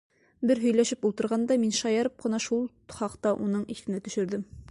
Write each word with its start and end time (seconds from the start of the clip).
Бер 0.51 0.61
һөйләшеп 0.61 1.05
ултырғанда, 1.09 1.57
мин 1.65 1.75
шаярып 1.81 2.17
ҡына 2.25 2.41
шул 2.47 2.65
хаҡта 2.97 3.37
уның 3.47 3.71
иҫенә 3.77 4.05
төшөрҙөм. 4.09 4.49